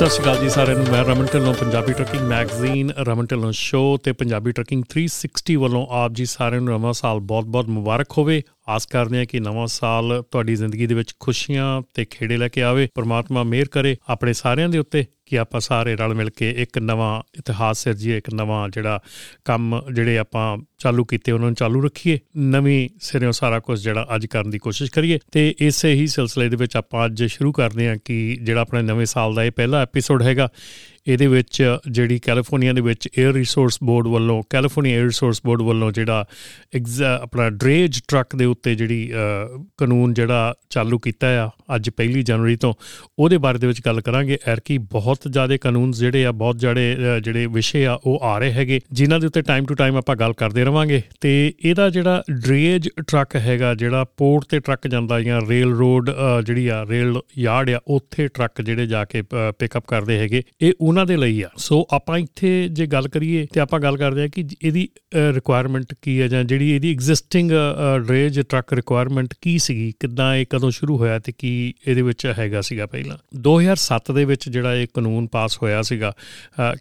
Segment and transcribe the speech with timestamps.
[0.00, 3.96] ਸਤਿ ਸ਼੍ਰੀ ਅਕਾਲ ਜੀ ਸਾਰਿਆਂ ਨੂੰ। ਮੈਂ Raman Dhillon, Punjabi trucking magazine, Raman Dhillon show
[3.96, 8.86] ਤੇ ਪੰਜਾਬੀ ਟਰੱਕਿੰਗ 360 ਵੱਲੋਂ ਆਪ ਜੀ ਸਾਰਿਆਂ ਨੂੰ ਨਵਾਂ ਸਾਲ ਬਹੁਤ-ਬਹੁਤ ਮੁਬਾਰਕ ਹੋਵੇ। ਆਸ
[8.86, 12.88] ਕਰਦੇ ਹਾਂ ਕਿ ਨਵਾਂ ਸਾਲ ਤੁਹਾਡੀ ਜ਼ਿੰਦਗੀ ਦੇ ਵਿੱਚ ਖੁਸ਼ੀਆਂ ਤੇ ਖੇੜੇ ਲੈ ਕੇ ਆਵੇ,
[12.94, 17.22] ਪ੍ਰਮਾਤਮਾ ਮਿਹਰ ਕਰੇ ਆਪਣੇ ਸਾਰਿਆਂ ਦੇ ਉੱਤੇ। ਕਿ ਆਪਾਂ ਸਾਰੇ ਰਲ ਮਿਲ ਕੇ ਇੱਕ ਨਵਾਂ
[17.38, 19.00] ਇਤਿਹਾਸ ਸਿਰਜੀਏ, ਇੱਕ ਨਵਾਂ ਜਿਹੜਾ
[19.44, 24.26] ਕੰਮ ਜਿਹੜੇ ਆਪਾਂ ਚਾਲੂ ਕੀਤੇ, ਉਹਨਾਂ ਨੂੰ ਚਾਲੂ ਰੱਖੀਏ, ਨਵੀਂ ਸਿਰਿਓਂ ਸਾਰਾ ਕੁਝ ਜਿਹੜਾ ਅੱਜ
[24.26, 27.96] ਕਰਨ ਦੀ ਕੋਸ਼ਿਸ਼ ਕਰੀਏ। ਤੇ ਇਸੇ ਹੀ ਸਿਲਸਿਲੇ ਦੇ ਵਿੱਚ ਆਪਾਂ ਅੱਜ ਸ਼ੁਰੂ ਕਰਦੇ ਹਾਂ
[28.04, 30.48] ਕਿ ਜਿਹੜਾ ਆਪਣੇ ਨਵੇਂ ਸਾਲ ਦਾ ਇਹ ਪਹਿਲਾ ਐਪੀਸੋਡ ਹੈਗਾ
[31.06, 35.90] ਇਹਦੇ ਵਿੱਚ ਜਿਹੜੀ ਕੈਲੀਫੋਰਨੀਆ ਦੇ ਵਿੱਚ 에ਅਰ ਰਿਸੋਰਸ ਬੋਰਡ ਵੱਲੋਂ ਕੈਲੀਫੋਰਨੀਆ 에ਅਰ ਰਿਸੋਰਸ ਬੋਰਡ ਵੱਲੋਂ
[35.92, 36.24] ਜਿਹੜਾ
[37.20, 39.10] ਆਪਣਾ ਡਰੇਜ ਟਰੱਕ ਦੇ ਉੱਤੇ ਜਿਹੜੀ
[39.78, 42.72] ਕਾਨੂੰਨ ਜਿਹੜਾ ਚਾਲੂ ਕੀਤਾ ਆ ਅੱਜ ਪਹਿਲੀ ਜਨਵਰੀ ਤੋਂ,
[43.18, 47.46] ਉਹਦੇ ਬਾਰੇ ਦੇ ਵਿੱਚ ਗੱਲ ਕਰਾਂਗੇ। ਐਰਕੀ ਬਹੁਤ ਜ਼ਿਆਦਾ ਕਾਨੂੰਨ ਜਿਹੜੇ ਆ, ਬਹੁਤ ਜਿਹੜੇ ਜਿਹੜੇ
[47.46, 50.64] ਵਿਸ਼ੇ ਆ, ਉਹ ਆ ਰਹੇ ਹੈਗੇ। ਜਿਨ੍ਹਾਂ ਦੇ ਉੱਤੇ ਟਾਈਮ ਟੂ ਟਾਈਮ ਆਪਾਂ ਗੱਲ ਕਰਦੇ
[50.64, 56.10] ਰਵਾਂਗੇ। ਤੇ ਇਹਦਾ ਜਿਹੜਾ ਡਰੇਜ ਟਰੱਕ ਹੈਗਾ, ਜਿਹੜਾ ਪੋਰਟ ਤੇ ਟਰੱਕ ਜਾਂਦਾ ਜਾਂ ਰੇਲ ਰੋਡ
[56.46, 61.04] ਜਿਹੜੀ ਆ ਰੇਲ ਯਾਰਡ ਆ, ਉੱਥੇ ਟਰੱਕ ਜਿਹੜੇ ਜਾ ਕੇ ਪਿਕਅਪ ਕਰਦੇ ਹੈਗੇ। ਇਹ ਉਹਨਾਂ
[61.06, 64.44] ਦੇ ਲਈ ਆ। ਸੋ ਆਪਾਂ ਇੱਥੇ ਜੇ ਗੱਲ ਕਰੀਏ ਤੇ ਆਪਾਂ ਗੱਲ ਕਰਦੇ ਆ ਕਿ
[64.62, 64.88] ਇਹਦੀ
[65.34, 67.50] ਰਿਕੁਆਇਰਮੈਂਟ ਕੀ ਹੈ ਜਾਂ ਜਿਹੜੀ ਇਹਦੀ ਐਗਜ਼ਿਸਟਿੰਗ
[68.06, 69.92] ਡਰੇਜ ਟਰੱਕ ਰਿਕੁਆਇਰਮੈਂਟ ਕੀ ਸੀਗੀ?
[70.00, 71.52] ਕਿੱਦਾਂ ਇਹ ਕਦੋਂ ਸ਼ੁਰੂ ਹੋਇਆ ਤੇ ਕੀ
[71.86, 73.16] ਇਹਦੇ ਵਿੱਚ ਹੈਗਾ ਸੀਗਾ ਪਹਿਲਾਂ?
[73.40, 76.12] 2007 ਦੇ ਵਿੱਚ ਜਿਹੜਾ ਇਹ ਕਾਨੂੰਨ ਪਾਸ ਹੋਇਆ ਸੀਗਾ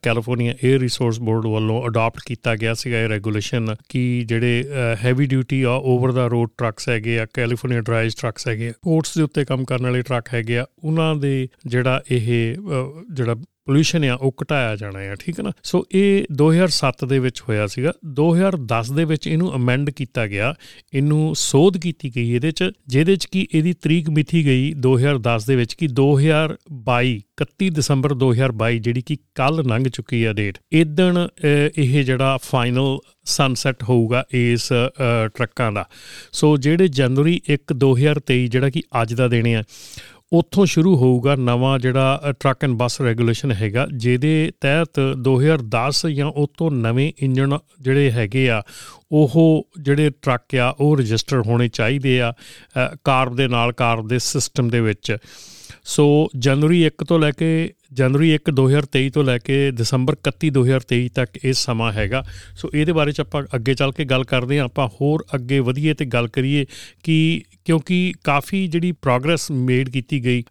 [0.02, 4.64] ਕੈਲੀਫੋਰਨੀਆ 에ਅਰ ਰਿਸੋਰਸ ਬੋਰਡ ਵੱਲੋਂ ਅਡਾਪਟ ਕੀਤਾ ਗਿਆ ਸੀਗਾ ਇਹ ਰੈਗੂਲੇਸ਼ਨ ਕਿ ਜਿਹੜੇ
[5.04, 9.24] ਹੈਵੀ ਡਿਊਟੀ ਆ ਓਵਰ ਦਾ ਰੋਡ ਟਰੱਕਸ ਹੈਗੇ ਆ ਕੈਲੀਫੋਰਨੀਆ ਡਰਾਈਵ ਟਰੱਕਸ ਹੈਗੇ ਪੋਰਟਸ ਦੇ
[9.24, 12.28] ਉੱਤੇ ਕੰਮ ਕਰਨ ਵਾਲੇ ਟਰੱਕ ਹੈਗੇ ਆ, ਉਹਨਾਂ ਦੇ ਜਿਹੜਾ ਇਹ
[13.12, 13.36] ਜਿਹੜਾ
[13.70, 15.52] ਪੋਲੂਸ਼ਨ ਆ, ਉਹ ਘਟਾਇਆ ਜਾਣਾ ਹੈ ਠੀਕ ਹੈ ਨਾ?
[15.64, 20.54] ਸੋ ਇਹ 2007 ਦੇ ਵਿੱਚ ਹੋਇਆ ਸੀਗਾ। 2010 ਦੇ ਵਿੱਚ ਇਹਨੂੰ ਅਮੈਂਡ ਕੀਤਾ ਗਿਆ।
[20.94, 25.56] ਇਹਨੂੰ ਸੋਧ ਕੀਤੀ ਗਈ ਇਹਦੇ ਚ, ਜਿਹਦੇ ਚ ਕੀ ਇਹਦੀ ਤਰੀਕ ਮਿਥੀ ਗਈ 2010 ਦੇ
[25.56, 31.28] ਵਿੱਚ ਕਿ 2022 31 ਦਸੰਬਰ 2022 ਜਿਹੜੀ ਕਿ ਕੱਲ ਲੰਘ ਚੁੱਕੀ ਹੈ ਡੇਟ ਇਦਣ
[31.78, 32.98] ਇਹ ਜਿਹੜਾ ਫਾਈਨਲ
[33.30, 34.68] ਸਨਸੈਟ ਹੋਊਗਾ ਇਸ
[35.36, 35.86] ਟਰੱਕਾਂ ਦਾ।
[36.32, 39.64] ਸੋ ਜਿਹੜੇ ਜਨਵਰੀ 1 2023 ਜਿਹੜਾ ਕਿ ਅੱਜ ਦਾ ਦਿਨ ਹੈ
[40.32, 46.50] ਉੱਥੋਂ ਸ਼ੁਰੂ ਹੋਊਗਾ ਨਵਾਂ ਜਿਹੜਾ ਟਰੱਕ ਐਂਡ ਬੱਸ ਰੈਗੂਲੇਸ਼ਨ ਹੈਗਾ, ਜਿਹਦੇ ਤਹਿਤ 2010 ਜਾਂ ਉਸ
[46.58, 48.62] ਤੋਂ ਨਵੇਂ ਇੰਜਨ ਜਿਹੜੇ ਹੈਗੇ ਆ,
[49.12, 52.34] ਉਹ ਜਿਹੜੇ ਟਰੱਕ ਆ, ਉਹ ਰਜਿਸਟਰ ਹੋਣੇ ਚਾਹੀਦੇ ਆ
[53.04, 55.16] ਕਾਰਬ ਦੇ ਨਾਲ ਕਾਰਬ ਦੇ ਸਿਸਟਮ ਦੇ ਵਿੱਚ।
[55.84, 57.50] ਸੋ ਜਨਵਰੀ 1 ਤੋਂ ਲੈ ਕੇ
[57.94, 62.24] ਜਨਵਰੀ 1 2023 ਤੋਂ ਲੈ ਕੇ ਦਸੰਬਰ 31 2023 ਤੱਕ ਇਹ ਸਮਾਂ ਹੈਗਾ।
[62.56, 65.94] ਸੋ ਇਹਦੇ ਬਾਰੇ ਚ ਆਪਾਂ ਅੱਗੇ ਚੱਲ ਕੇ ਗੱਲ ਕਰਦੇ ਹਾਂ। ਆਪਾਂ ਹੋਰ ਅੱਗੇ ਵਧੀਏ
[65.94, 66.66] ਤੇ ਗੱਲ ਕਰੀਏ
[67.04, 70.44] ਕਿ ਕਿਉਂਕਿ ਕਾਫੀ ਜਿਹੜੀ ਪ੍ਰੋਗਰੈਸ ਮੇਡ ਕੀਤੀ ਗਈ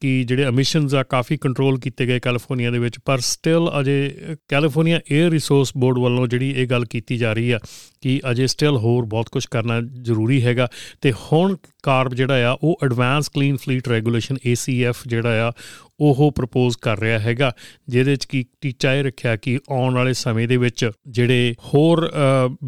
[0.00, 4.16] ਕਿ ਜਿਹੜੇ ਐਮਿਸ਼ਨਸ ਆ ਕਾਫੀ ਕੰਟਰੋਲ ਕੀਤੇ ਗਏ ਕੈਲੀਫੋਰਨੀਆ ਦੇ ਵਿੱਚ। ਪਰ ਸਟਿਲ ਅਜੇ
[4.48, 7.58] ਕੈਲੀਫੋਰਨੀਆ 에ਅਰ ਰਿਸੋਰਸ ਬੋਰਡ ਵੱਲੋਂ ਜਿਹੜੀ ਇਹ ਗੱਲ ਕੀਤੀ ਜਾ ਰਹੀ ਆ
[8.00, 10.68] ਕਿ ਅਜੇ ਸਟਿਲ ਹੋਰ ਬਹੁਤ ਕੁਝ ਕਰਨਾ ਜ਼ਰੂਰੀ ਹੈਗਾ।
[11.00, 15.52] ਤੇ ਹੁਣ ਕਾਰਬ ਜਿਹੜਾ ਆ, ਉਹ advance clean fleet regulation ACF ਜਿਹੜਾ ਆ
[16.00, 17.52] ਉਹ ਪ੍ਰਪੋਜ਼ ਕਰ ਰਿਹਾ ਹੈਗਾ,
[17.88, 22.12] ਜਿਹਦੇ ਵਿੱਚ ਕੀ ਟੀਚਾ ਇਹ ਰੱਖਿਆ ਕਿ ਆਉਣ ਵਾਲੇ ਸਮੇਂ ਦੇ ਵਿੱਚ ਜਿਹੜੇ ਹੋਰ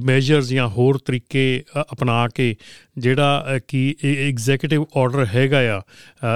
[0.04, 2.54] ਮੈਜਰਸ ਜਾਂ ਹੋਰ ਤਰੀਕੇ ਅਪਣਾ ਕੇ
[2.98, 5.80] ਜਿਹੜਾ ਕਿ ਐਗਜ਼ੀਕਿਊਟਿਵ ਆਰਡਰ ਹੈਗਾ ਆ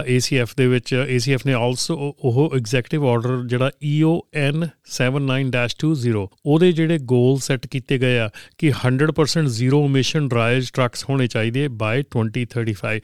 [0.08, 1.94] ACF ਦੇ ਵਿੱਚ ACF ਨੇ ਆਲਸੋ
[2.24, 4.66] ਉਹ ਐਗਜ਼ੀਕਿਊਟਿਵ ਆਰਡਰ ਜਿਹੜਾ EON
[4.97, 11.26] 79-20 ਉਹਦੇ ਜਿਹੜੇ ਗੋਲ ਸੈੱਟ ਕੀਤੇ ਗਏ ਆ ਕਿ 100% ਜ਼ੀਰੋ ਐਮਿਸ਼ਨ ਡਰਾਈਵ ਟਰੱਕਸ ਹੋਣੇ
[11.26, 13.00] ਚਾਹੀਦੇ ਬਾਈ 2035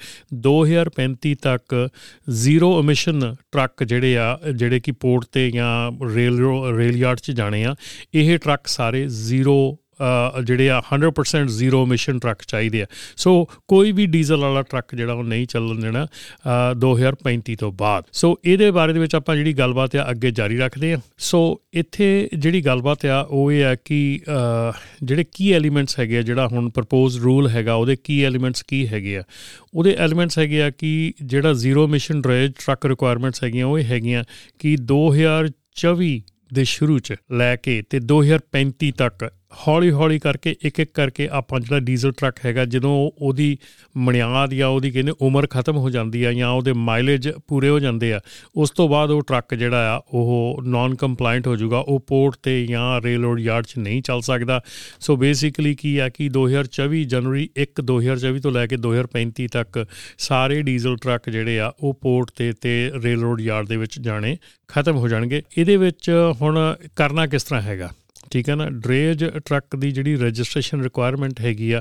[0.48, 1.88] 2035 ਤੱਕ
[2.31, 6.40] ਜ਼ੀਰੋ ਐਮਿਸ਼ਨ ਟਰੱਕ ਜਿਹੜੇ ਆ, ਜਿਹੜੇ ਕਿ ਪੋਰਟ ਤੇ ਜਾਂ ਰੇਲ
[6.76, 7.75] ਰੇਲ ਯਾਰਡ 'ਚ ਜਾਣੇ ਆ,
[8.14, 9.78] ਇਹ ਟਰੱਕ ਸਾਰੇ ਜ਼ੀਰੋ
[10.44, 12.87] ਜਿਹੜੇ ਆ 100% ਜ਼ੀਰੋ ਐਮਿਸ਼ਨ ਟਰੱਕ ਚਾਹੀਦੇ ਆ।
[13.17, 13.33] ਸੋ
[13.69, 16.06] ਕੋਈ ਵੀ ਡੀਜ਼ਲ ਵਾਲਾ ਟਰੱਕ ਜਿਹੜਾ ਉਹ ਨਹੀਂ ਚੱਲਣ ਦੇਣਾ
[16.77, 20.93] 2035 ਤੋਂ ਬਾਅਦ। ਸੋ ਇਹਦੇ ਬਾਰੇ ਦੇ ਵਿੱਚ ਆਪਾਂ ਜਿਹੜੀ ਗੱਲਬਾਤ ਆ, ਅੱਗੇ ਜਾਰੀ ਰੱਖਦੇ
[20.93, 24.00] ਆ। ਸੋ ਇੱਥੇ ਜਿਹੜੀ ਗੱਲਬਾਤ ਆ, ਉਹ ਇਹ ਆ ਕਿ
[25.03, 29.17] ਜਿਹੜੇ ਕੀ ਐਲੀਮੈਂਟਸ ਹੈਗੇ ਆ, ਜਿਹੜਾ ਹੁਣ ਪ੍ਰਪੋਜ਼ ਰੂਲ ਹੈਗਾ, ਉਹਦੇ ਕੀ ਐਲੀਮੈਂਟਸ ਕੀ ਹੈਗੇ
[29.19, 29.23] ਆ?
[29.75, 34.25] ਉਹਦੇ ਐਲੀਮੈਂਟਸ ਹੈਗੇ ਆ ਕਿ ਜਿਹੜਾ zero emission drive truck requirements ਹੈਗੀਆਂ, ਉਹ ਹੈਗੀਆਂ
[34.59, 36.21] ਕਿ 2024
[36.55, 39.31] ਦੇ ਸ਼ੁਰੂ ਚ ਲੈ ਕੇ ਤੇ 2035 ਤੱਕ
[39.69, 43.58] ਹੌਲੀ-ਹੌਲੀ ਕਰਕੇ ਇੱਕ ਇੱਕ ਕਰਕੇ ਆਪਾਂ ਜਿਹੜਾ ਡੀਜ਼ਲ ਟਰੱਕ ਹੈਗਾ, ਜਦੋਂ ਉਹਦੀ
[43.96, 48.12] ਮਣਿਆਦ ਜਾਂ ਉਹਦੀ ਕਹਿੰਦੇ ਉਮਰ ਖਤਮ ਹੋ ਜਾਂਦੀ ਆ ਜਾਂ ਉਹਦੇ ਮਾਈਲੇਜ ਪੂਰੇ ਹੋ ਜਾਂਦੇ
[48.12, 48.20] ਆ,
[48.56, 52.66] ਉਸ ਤੋਂ ਬਾਅਦ ਉਹ ਟਰੱਕ ਜਿਹੜਾ ਆ, ਉਹ ਨਾਨ ਕੰਪਲਾਈਂਟ ਹੋ ਜਾਊਗਾ, ਉਹ ਪੋਰਟ ਤੇ
[52.66, 54.60] ਜਾਂ ਰੇਲਰੋਡ ਯਾਰਡ 'ਚ ਨਹੀਂ ਚੱਲ ਸਕਦਾ।
[55.00, 59.87] ਸੋ ਬੇਸਿਕਲੀ ਕੀ ਆ ਕਿ 2024 ਜਨਵਰੀ 1 2024 ਤੋਂ ਲੈ ਕੇ 2035 ਤੱਕ
[60.19, 64.37] ਸਾਰੇ ਡੀਜ਼ਲ ਟਰੱਕ ਜਿਹੜੇ ਆ, ਉਹ ਪੋਰਟ ਤੇ ਤੇ ਰੇਲਰੋਡ ਯਾਰਡ ਦੇ ਵਿੱਚ ਜਾਣੇ
[64.69, 66.10] ਖਤਮ ਹੋ ਜਾਣਗੇ। ਇਹਦੇ ਵਿੱਚ
[66.40, 67.90] ਹੁਣ ਕਰਨਾ ਕਿਸ ਤਰ੍ਹਾਂ ਹੈਗਾ?
[68.32, 71.81] ਠੀਕ ਹੈ ਨਾ ਡਰੇਜ ਟਰੱਕ ਦੀ ਜਿਹੜੀ ਰਜਿਸਟ੍ਰੇਸ਼ਨ ਰਿਕੁਆਇਰਮੈਂਟ ਹੈਗੀ ਆ,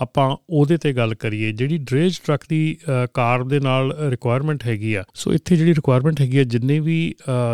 [0.00, 2.76] ਆਪਾਂ ਉਹਦੇ ਤੇ ਗੱਲ ਕਰੀਏ। ਜਿਹੜੀ ਡਰੇਜ ਟਰੱਕ ਦੀ
[3.14, 6.98] ਕਾਰ ਦੇ ਨਾਲ ਰਿਕੁਆਇਰਮੈਂਟ ਹੈਗੀ ਆ, ਸੋ ਇੱਥੇ ਜਿਹੜੀ ਰਿਕੁਆਇਰਮੈਂਟ ਹੈਗੀ ਆ, ਜਿੰਨੇ ਵੀ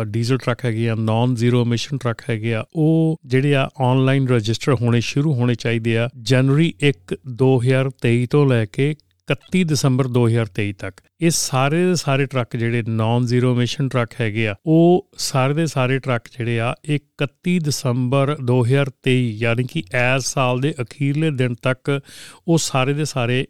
[0.07, 4.73] ਡੀਜ਼ਲ ਟਰੱਕ ਹੈਗੇ ਆ ਨਾਨ ਜ਼ੀਰੋ ਐਮਿਸ਼ਨ ਟਰੱਕ ਹੈਗੇ ਆ, ਉਹ ਜਿਹੜੇ ਆ ਆਨਲਾਈਨ ਰਜਿਸਟਰ
[4.81, 8.93] ਹੋਣੇ ਸ਼ੁਰੂ ਹੋਣੇ ਚਾਹੀਦੇ ਆ, ਜਨਵਰੀ 1 2023 ਤੋਂ ਲੈ ਕੇ
[9.27, 14.47] 31 ਦਸੰਬਰ 2023 ਤੱਕ। ਇਹ ਸਾਰੇ ਦੇ ਸਾਰੇ ਟਰੱਕ ਜਿਹੜੇ ਨਾਨ ਜ਼ੀਰੋ ਐਮਿਸ਼ਨ ਟਰੱਕ ਹੈਗੇ
[14.47, 20.59] ਆ, ਉਹ ਸਾਰੇ ਦੇ ਸਾਰੇ ਟਰੱਕ ਜਿਹੜੇ ਆ 31 ਦਸੰਬਰ 2023 ਯਾਨੀ ਕਿ ਐਸ ਸਾਲ
[20.59, 21.99] ਦੇ ਅਖੀਰਲੇ ਦਿਨ ਤੱਕ
[22.47, 23.45] ਉਹ ਸਾਰੇ ਦੇ ਸਾਰੇ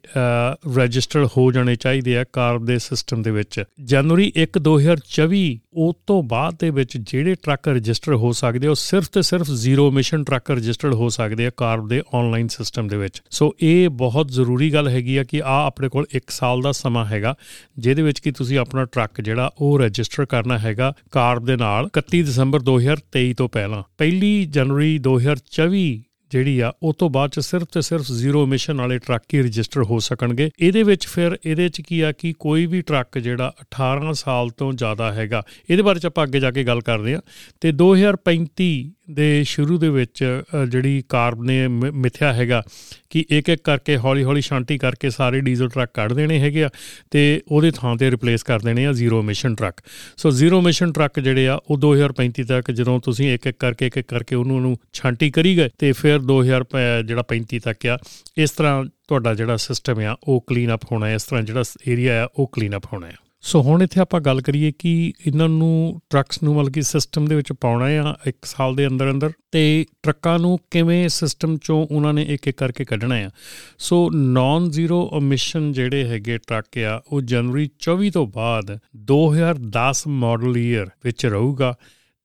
[0.77, 6.21] ਰਜਿਸਟਰਡ ਹੋ ਜਾਣੇ ਚਾਹੀਦੇ ਆ ਕਾਰ ਦੇ ਸਿਸਟਮ ਦੇ ਵਿੱਚ। ਜਨਵਰੀ 1 2024 ਉਹ ਤੋਂ
[6.23, 10.51] ਬਾਅਦ ਦੇ ਵਿੱਚ ਜਿਹੜੇ ਟਰੱਕ ਰਜਿਸਟਰ ਹੋ ਸਕਦੇ ਉਹ ਸਿਰਫ ਤੇ ਸਿਰਫ ਜ਼ੀਰੋ ਐਮਿਸ਼ਨ ਟਰੱਕ
[10.51, 14.87] ਰਜਿਸਟਰਡ ਹੋ ਸਕਦੇ ਆ ਕਾਰ ਦੇ ਆਨਲਾਈਨ ਸਿਸਟਮ ਦੇ ਵਿੱਚ। ਸੋ ਇਹ ਬਹੁਤ ਜ਼ਰੂਰੀ ਗੱਲ
[14.87, 17.35] ਹੈਗੀ ਆ ਕਿ ਆ ਆਪਣੇ ਕੋਲ 1 ਸਾਲ ਦਾ ਸਮਾਂ ਹੈਗਾ।
[17.79, 22.21] ਜਿਹਦੇ ਵਿੱਚ ਕਿ ਤੁਸੀਂ ਆਪਣਾ ਟਰੱਕ ਜਿਹੜਾ ਉਹ ਰਜਿਸਟਰ ਕਰਨਾ ਹੈਗਾ ਕਾਰ ਦੇ ਨਾਲ 31
[22.21, 27.81] ਦਸੰਬਰ 2023 ਤੋਂ ਪਹਿਲਾਂ। ਪਹਿਲੀ ਜਨਵਰੀ 2024 ਜਿਹੜੀ ਆ, ਉਹ ਤੋਂ ਬਾਅਦ ਚ ਸਿਰਫ ਤੇ
[27.81, 32.01] ਸਿਰਫ ਜ਼ੀਰੋ ਐਮਿਸ਼ਨ ਵਾਲੇ ਟਰੱਕ ਹੀ ਰਜਿਸਟਰ ਹੋ ਸਕਣਗੇ। ਇਹਦੇ ਵਿੱਚ ਫਿਰ ਇਹਦੇ ਚ ਕੀ
[32.01, 36.25] ਆ ਕਿ ਕੋਈ ਵੀ ਟਰੱਕ ਜਿਹੜਾ 18 ਸਾਲ ਤੋਂ ਜ਼ਿਆਦਾ ਹੈਗਾ, ਇਹਦੇ ਬਾਰੇ ਚ ਆਪਾਂ
[36.25, 37.21] ਅੱਗੇ ਜਾ ਕੇ ਗੱਲ ਕਰਦੇ ਆ
[37.61, 38.69] ਤੇ 2035
[39.11, 40.23] ਦੇ ਸ਼ੁਰੂ ਦੇ ਵਿੱਚ
[40.69, 42.61] ਜਿਹੜੀ ਕਾਰਬ ਨੇ ਮਿਥਿਆ ਹੈਗਾ
[43.09, 46.69] ਕਿ ਇੱਕ ਇੱਕ ਕਰਕੇ ਹੌਲੀ ਹੌਲੀ ਸ਼ਾਂਤੀ ਕਰਕੇ ਸਾਰੇ ਡੀਜ਼ਲ ਟਰੱਕ ਕੱਢ ਦੇਣੇ ਹੈਗੇ ਆ
[47.11, 49.81] ਤੇ ਉਹਦੇ ਥਾਂ ਤੇ ਰਿਪਲੇਸ ਕਰ ਦੇਣੇ ਆ zero emission truck.
[50.17, 53.97] So zero emission truck ਜਿਹੜੇ ਆ, ਉਹ 2035 ਤੱਕ ਜਦੋਂ ਤੁਸੀਂ ਇੱਕ ਇੱਕ ਕਰਕੇ ਇੱਕ
[53.97, 56.63] ਇੱਕ ਕਰਕੇ ਉਹਨੂੰ ਨੂੰ ਛਾਂਟੀ ਕਰੀ ਗਏ ਤੇ ਫਿਰ 2000
[57.05, 57.97] ਜਿਹੜਾ 35 ਤੱਕ ਆ,
[58.37, 62.25] ਇਸ ਤਰ੍ਹਾਂ ਤੁਹਾਡਾ ਜਿਹੜਾ ਸਿਸਟਮ ਆ, ਉਹ ਕਲੀਨ ਅਪ ਹੋਣਾ ਹੈ ਇਸ ਤਰ੍ਹਾਂ ਜਿਹੜਾ ਏਰੀਆ
[62.25, 66.01] ਆ, ਉਹ ਕਲੀਨ ਅਪ ਹੋਣਾ ਹੈ ਸੋ ਹੁਣ ਇੱਥੇ ਆਪਾਂ ਗੱਲ ਕਰੀਏ ਕਿ ਇਹਨਾਂ ਨੂੰ
[66.09, 69.85] ਟਰੱਕਸ ਨੂੰ ਮਤਲਬ ਕਿ ਸਿਸਟਮ ਦੇ ਵਿੱਚ ਪਾਉਣਾ ਆ, ਇੱਕ ਸਾਲ ਦੇ ਅੰਦਰ ਅੰਦਰ, ਤੇ
[70.03, 73.29] ਟਰੱਕਾਂ ਨੂੰ ਕਿਵੇਂ ਸਿਸਟਮ ਚੋਂ ਉਹਨਾਂ ਨੇ ਇੱਕ ਇੱਕ ਕਰਕੇ ਕੱਢਣਾ ਆ।
[73.77, 80.57] ਸੋ ਨਾਨ ਜ਼ੀਰੋ ਐਮਿਸ਼ਨ ਜਿਹੜੇ ਹੈਗੇ ਟਰੱਕ ਆ, ਉਹ ਜਨਵਰੀ 24 ਤੋਂ ਬਾਅਦ 2010 ਮਾਡਲ
[80.57, 81.75] ਈਅਰ ਵਿੱਚ ਰਹੂਗਾ।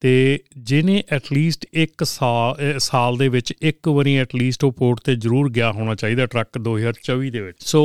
[0.02, 5.50] ਤੇ ਜਿਹਨੇ ਐਟਲੀਸਟ 1 ਸਾਲ ਸਾਲ ਦੇ ਵਿੱਚ ਇੱਕ ਵਾਰੀ ਐਟਲੀਸਟ ਉਹ ਪੋਰਟ ਤੇ ਜ਼ਰੂਰ
[5.50, 7.82] ਗਿਆ ਹੋਣਾ ਚਾਹੀਦਾ ਟਰੱਕ 2024 ਦੇ ਵਿੱਚ। ਸੋ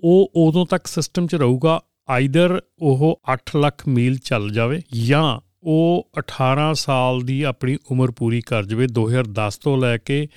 [0.00, 6.08] ਉਹ ਉਦੋਂ ਤੱਕ ਸਿਸਟਮ 'ਚ ਰਹੂਗਾ ਆਈਦਰ ਉਹ 8 ਲੱਖ ਮੀਲ ਚੱਲ ਜਾਵੇ ਜਾਂ ਉਹ
[6.18, 10.28] 18 ਸਾਲ ਦੀ ਆਪਣੀ ਉਮਰ ਪੂਰੀ ਕਰ ਜਵੇ 2010 ਤੋਂ ਲੈ ਕੇ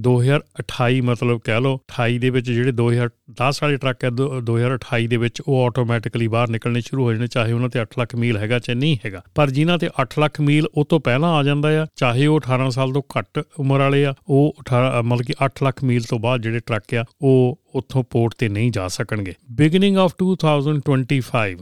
[0.00, 4.10] 2028 ਮਤਲਬ ਕਹਿ ਲਓ 28 ਦੇ ਵਿੱਚ ਜਿਹੜੇ 2010 ਵਾਲੇ ਟਰੱਕ ਹੈ
[4.42, 8.14] 2028 ਦੇ ਵਿੱਚ ਉਹ ਆਟੋਮੈਟਿਕਲੀ ਬਾਹਰ ਨਿਕਲਣੇ ਸ਼ੁਰੂ ਹੋ ਜਾਣੇ, ਚਾਹੇ ਉਹਨਾਂ ਤੇ 8 ਲੱਖ
[8.14, 11.42] ਮੀਲ ਹੈਗਾ ਚਾਹੇ ਨਹੀਂ ਹੈਗਾ। ਪਰ ਜਿਨ੍ਹਾਂ ਤੇ 8 ਲੱਖ ਮੀਲ ਉਹ ਤੋਂ ਪਹਿਲਾਂ ਆ
[11.42, 15.34] ਜਾਂਦਾ ਆ, ਚਾਹੇ ਉਹ 18 ਸਾਲ ਤੋਂ ਘੱਟ ਉਮਰ ਵਾਲੇ ਆ, ਉਹ 18 ਮਤਲਬ ਕਿ
[15.44, 19.34] 8 ਲੱਖ ਮੀਲ ਤੋਂ ਬਾਅਦ ਜਿਹੜੇ ਟਰੱਕ ਆ, ਉਹ ਉੱਥੋਂ ਪੋਰਟ ਤੇ ਨਹੀਂ ਜਾ ਸਕਣਗੇ।
[19.52, 21.56] ਬਿਗਨਿੰਗ ਆਫ 2025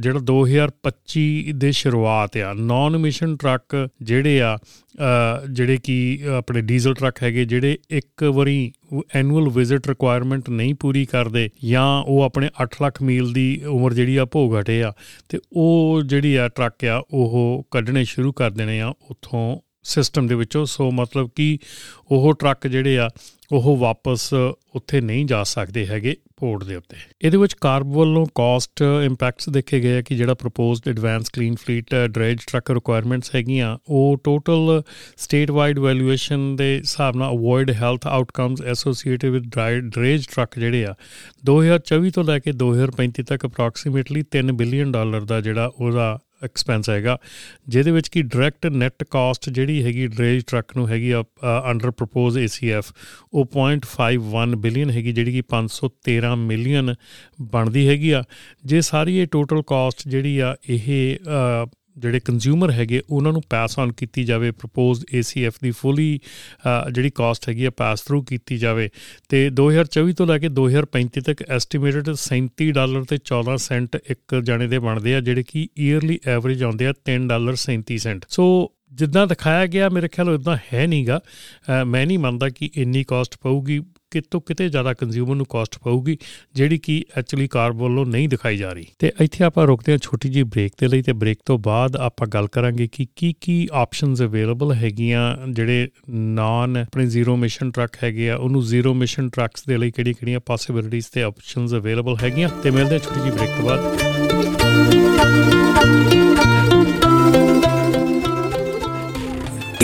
[0.00, 4.56] ਜਿਹੜਾ 2025 ਦੇ ਸ਼ੁਰੂਆਤ ਆ ਨਾਨ ਐਮਿਸ਼ਨ ਟਰੱਕ ਜਿਹੜੇ ਆ
[5.50, 5.96] ਜਿਹੜੇ ਕਿ
[6.36, 8.72] ਆਪਣੇ ਡੀਜ਼ਲ ਟਰੱਕ ਹੈਗੇ, ਜਿਹੜੇ ਇੱਕ ਵਾਰੀ
[9.14, 14.16] ਐਨੂਅਲ ਵਿਜ਼ਿਟ ਰਿਕੁਆਇਰਮੈਂਟ ਨਹੀਂ ਪੂਰੀ ਕਰਦੇ ਜਾਂ ਉਹ ਆਪਣੇ 8 ਲੱਖ ਮੀਲ ਦੀ ਉਮਰ ਜਿਹੜੀ
[14.16, 14.92] ਆ ਭੋਗ ਹਟੇ ਆ,
[15.28, 20.34] ਤੇ ਉਹ ਜਿਹੜੀ ਆ ਟਰੱਕ ਆ, ਉਹ ਕੱਢਣੇ ਸ਼ੁਰੂ ਕਰ ਦੇਣੇ ਆ ਉੱਥੋਂ ਸਿਸਟਮ ਦੇ
[20.34, 21.58] ਵਿੱਚੋਂ, ਸੋ ਮਤਲਬ ਕਿ
[22.10, 23.10] ਉਹ ਟਰੱਕ ਜਿਹੜੇ ਆ,
[23.52, 24.34] ਉਹ ਵਾਪਸ
[24.74, 29.80] ਉੱਥੇ ਨਹੀਂ ਜਾ ਸਕਦੇ ਹੈਗੇ ਪੋਰਟ ਦੇ ਉੱਤੇ। ਇਹਦੇ ਵਿੱਚ ਕਾਰਬ ਵੱਲੋਂ ਕਾਸਟ ਇੰਪੈਕਟਸ ਦੇਖੇ
[29.80, 34.82] ਗਏ ਕਿ ਜਿਹੜਾ proposed advance clean fleet drayage truck requirements ਹੈਗੀਆਂ, ਉਹ ਟੋਟਲ
[35.16, 39.48] ਸਟੇਟ ਵਾਈਡ ਵੈਲੂਏਸ਼ਨ ਦੇ ਹਿਸਾਬ ਨਾਲ avoid health outcomes associated with
[39.88, 40.94] drayage truck ਜਿਹੜੇ ਆ
[41.46, 47.18] 2024 ਤੋਂ ਲੈ ਕੇ 2035 ਤੱਕ ਅਪਰੋਕਸੀਮੇਟਲੀ 3 ਬਿਲੀਅਨ ਡਾਲਰ ਦਾ ਜਿਹੜਾ ਉਹਦਾ ਐਕਸਪੈਂਸ ਹੈਗਾ,
[47.68, 52.92] ਜਿਹਦੇ ਵਿੱਚ ਕੀ ਡਾਇਰੈਕਟ ਨੈਟ ਕਾਸਟ ਜਿਹੜੀ ਹੈਗੀ ਡਰੇਜ ਟਰੱਕ ਨੂੰ ਹੈਗੀ ਅੰਡਰ ਪ੍ਰਪੋਜ਼ ACF
[53.32, 56.94] ਉਹ 0.51 ਬਿਲੀਅਨ ਹੈਗੀ, ਜਿਹੜੀ ਕਿ 513 ਮਿਲੀਅਨ
[57.52, 58.22] ਬਣਦੀ ਹੈਗੀ ਆ।
[58.64, 60.88] ਜੇ ਸਾਰੀ ਇਹ ਟੋਟਲ ਕਾਸਟ ਜਿਹੜੀ ਆ, ਇਹ
[61.96, 66.18] ਜਿਹੜੇ ਕੰਜ਼ਿਊਮਰ ਹੈਗੇ, ਉਹਨਾਂ ਨੂੰ ਪਾਸ ਆਨ ਕੀਤੀ ਜਾਵੇ ਪ੍ਰਪੋਜ਼ਡ ACF ਦੀ ਫੁੱਲੀ
[66.92, 68.88] ਜਿਹੜੀ ਕਾਸਟ ਹੈਗੀ ਆ ਪਾਸ ਥਰੂ ਕੀਤੀ ਜਾਵੇ।
[69.28, 74.66] ਤੇ 2024 ਤੋਂ ਲੈ ਕੇ 2035 ਤੱਕ ਐਸਟੀਮੇਟਡ 37 ਡਾਲਰ ਤੇ 14 ਸੈਂਟ ਇੱਕ ਜਾਣੇ
[74.66, 78.46] ਦੇ ਬਣਦੇ ਆ, ਜਿਹੜੇ ਕਿ ਈਅਰਲੀ ਐਵਰੇਜ ਆਉਂਦੇ ਆ 3 ਡਾਲਰ 37 ਸੈਂਟ। ਸੋ
[78.92, 81.20] ਜਿੱਦਾਂ ਦਿਖਾਇਆ ਗਿਆ, ਮੇਰੇ ਖਿਆਲ ਇਦਾਂ ਹੈ ਨਹੀਂਗਾ।
[81.86, 83.80] ਮੈਂ ਨਹੀਂ ਮੰਨਦਾ ਕਿ ਇੰਨੀ ਕਾਸਟ ਪਊਗੀ,
[84.10, 86.16] ਕਿਤੋਂ ਕਿਤੇ ਜ਼ਿਆਦਾ ਕੰਜ਼ਿਊਮਰ ਨੂੰ ਕਾਸਟ ਪਊਗੀ,
[86.54, 90.28] ਜਿਹੜੀ ਕਿ ਐਕਚੁਅਲੀ ਕਾਰ ਵੱਲੋਂ ਨਹੀਂ ਦਿਖਾਈ ਜਾ ਰਹੀ। ਤੇ ਇੱਥੇ ਆਪਾਂ ਰੁਕਦੇ ਹਾਂ ਛੋਟੀ
[90.28, 94.22] ਜੀ ਬ੍ਰੇਕ ਦੇ ਲਈ ਤੇ ਬ੍ਰੇਕ ਤੋਂ ਬਾਅਦ ਆਪਾਂ ਗੱਲ ਕਰਾਂਗੇ ਕਿ ਕੀ ਕੀ ਆਪਸ਼ਨਸ
[94.22, 99.76] ਅਵੇਲੇਬਲ ਹੈਗੀਆਂ, ਜਿਹੜੇ ਨਾਨ ਆਪਣੇ ਜ਼ੀਰੋ ਮਿਸ਼ਨ ਟਰੱਕ ਹੈਗੇ ਆ, ਉਹਨੂੰ ਜ਼ੀਰੋ ਮਿਸ਼ਨ ਟਰੱਕਸ ਦੇ
[99.78, 103.64] ਲਈ ਕਿਹੜੀ ਕਿਹੜੀਆਂ ਪੋਸਿਬਿਲਿਟੀਆਂ ਤੇ ਆਪਸ਼ਨਸ ਅਵੇਲੇਬਲ ਹੈਗੀਆਂ। ਤੇ ਮਿਲਦੇ ਹਾਂ ਛੋਟੀ ਜੀ ਬ੍ਰੇਕ ਤੋਂ
[103.64, 103.80] ਬਾਅਦ।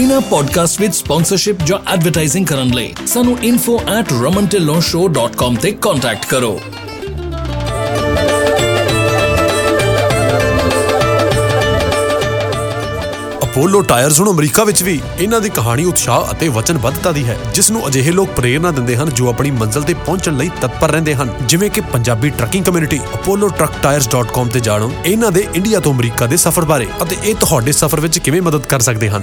[0.09, 6.61] ਇਹਨਾਂ ਪੋਡਕਾਸਟ ਵਿੱਚ ਸਪਾਂਸਰਸ਼ਿਪ ਜਾਂ ਐਡਵਰਟਾਈਜ਼ਿੰਗ ਕਰਨ ਲਈ ਸਾਨੂੰ info@ramantillonshow.com ਤੇ ਕੰਟੈਕਟ ਕਰੋ।
[13.43, 17.71] ਅਪੋਲੋ ਟਾਇਰਸ ਹੁਣ ਅਮਰੀਕਾ ਵਿੱਚ ਵੀ ਇਹਨਾਂ ਦੀ ਕਹਾਣੀ ਉਤਸ਼ਾਹ ਅਤੇ ਵਚਨਬੱਧਤਾ ਦੀ ਹੈ, ਜਿਸ
[17.71, 21.31] ਨੂੰ ਅਜਿਹੇ ਲੋਕ ਪ੍ਰੇਰਣਾ ਦਿੰਦੇ ਹਨ ਜੋ ਆਪਣੀ ਮੰਜ਼ਿਲ ਤੇ ਪਹੁੰਚਣ ਲਈ ਤਤਪਰ ਰਹਿੰਦੇ ਹਨ।
[21.49, 26.65] ਜਿਵੇਂ ਕਿ ਪੰਜਾਬੀ ਟਰੱਕਿੰਗ ਕਮਿਊਨਿਟੀ apolloTruckTires.com ਤੇ ਜਾਣੋ। ਇਹਨਾਂ ਦੇ ਇੰਡੀਆ ਤੋਂ ਅਮਰੀਕਾ ਦੇ ਸਫ਼ਰ
[26.65, 29.23] ਬਾਰੇ ਅਤੇ ਇਹ ਤੁਹਾਡੇ ਸਫ਼ਰ ਵਿੱਚ ਕਿਵੇਂ ਮਦਦ ਕਰ ਸਕਦੇ ਹਨ।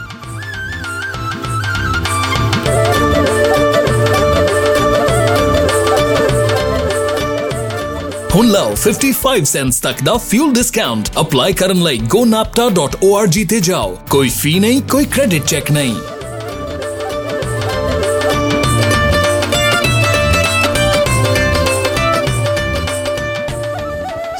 [8.33, 14.29] ਹੁਣ ਲਓ 55 ਸੈਂਟਸ ਤੱਕ ਦਾ ਫਿਊਲ ਡਿਸਕਾਊਂਟ ਅਪਲਾਈ ਕਰਨ ਲਈ gonapta.org ਤੇ ਜਾਓ ਕੋਈ
[14.35, 15.95] ਫੀ ਨਹੀਂ ਕੋਈ ਕ੍ਰੈਡਿਟ ਚੈੱਕ ਨਹੀਂ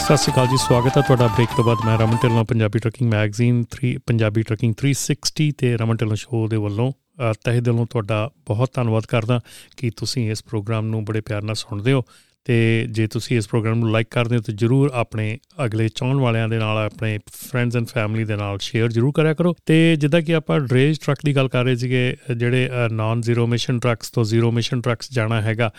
[0.01, 3.09] ਸਤਿ ਸ਼੍ਰੀ ਅਕਾਲ ਜੀ ਸਵਾਗਤ ਹੈ ਤੁਹਾਡਾ ਬ੍ਰੇਕ ਤੋਂ ਬਾਅਦ ਮੈਂ Raman Dhillon Punjabi trucking
[3.11, 8.17] magazine 3 Punjabi trucking 360 ਤੇ ਰਮਨ ਢਿੱਲੋਂ ਸ਼ੋਅ ਦੇ ਵੱਲੋਂ ਅ, ਤਹਿ ਦਿਲੋਂ ਤੁਹਾਡਾ
[8.47, 9.39] ਬਹੁਤ ਧੰਨਵਾਦ ਕਰਦਾ
[9.77, 12.03] ਕਿ ਤੁਸੀਂ ਇਸ ਪ੍ਰੋਗਰਾਮ ਨੂੰ ਬੜੇ ਪਿਆਰ ਨਾਲ ਸੁਣਦੇ ਹੋ
[12.45, 16.47] ਤੇ ਜੇ ਤੁਸੀਂ ਇਸ ਪ੍ਰੋਗਰਾਮ ਨੂੰ ਲਾਈਕ ਕਰਦੇ ਹੋ, ਤਾਂ ਜਰੂਰ ਆਪਣੇ ਅਗਲੇ ਚਾਹਣ ਵਾਲਿਆਂ
[16.49, 20.35] ਦੇ ਨਾਲ, ਆਪਣੇ ਫਰੈਂਡਸ ਐਂਡ ਫੈਮਿਲੀ ਦੇ ਨਾਲ ਸ਼ੇਅਰ ਜਰੂਰ ਕਰਿਆ ਕਰੋ। ਤੇ ਜਿੱਦਾਂ ਕਿ
[20.35, 24.51] ਆਪਾਂ ਡਰੇਜ ਟਰੱਕ ਦੀ ਗੱਲ ਕਰ ਰਹੇ ਸੀਗੇ, ਜਿਹੜੇ ਨਾਨ ਜ਼ੀਰੋ ਮਿਸ਼ਨ ਟਰੱਕਸ ਤੋਂ ਜ਼ੀਰੋ
[24.51, 25.71] ਮਿਸ਼ਨ ਟਰੱਕਸ ਜਾਣਾ ਹੈਗਾ,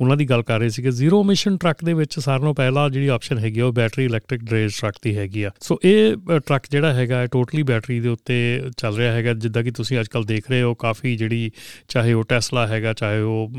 [0.00, 3.08] ਉਹਨਾਂ ਦੀ ਗੱਲ ਕਰ ਰਹੇ ਸੀਗੇ। ਜ਼ੀਰੋ ਮਿਸ਼ਨ ਟਰੱਕ ਦੇ ਵਿੱਚ ਸਾਰਿਆਂ ਨਾਲੋਂ ਪਹਿਲਾ ਜਿਹੜੀ
[3.08, 6.92] ਆਪਸ਼ਨ ਹੈਗੀ ਆ, ਉਹ ਬੈਟਰੀ ਇਲੈਕਟ੍ਰਿਕ ਡਰੇਜ ਟਰੱਕ ਦੀ ਹੈਗੀ ਆ। ਸੋ ਇਹ ਟਰੱਕ ਜਿਹੜਾ
[6.94, 8.38] ਹੈਗਾ ਟੋਟਲੀ ਬੈਟਰੀ ਦੇ ਉੱਤੇ
[8.76, 11.50] ਚੱਲ ਰਿਹਾ ਹੈਗਾ। ਜਿੱਦਾਂ ਕਿ ਤੁਸੀਂ ਅੱਜਕੱਲ ਦੇਖ ਰਹੇ ਹੋ, ਕਾਫੀ ਜਿਹੜੀ
[11.88, 13.52] ਚਾਹੇ ਉਹ ਟੈਸਲਾ ਹੈਗਾ, ਚਾਹੇ ਉਹ